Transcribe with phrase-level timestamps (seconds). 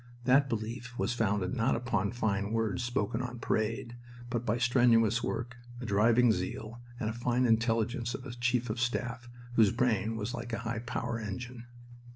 [0.23, 3.97] That belief was founded not upon fine words spoken on parade,
[4.31, 8.79] but by strenuous work, a driving zeal, and the fine intelligence of a chief of
[8.79, 11.67] staff whose brain was like a high power engine.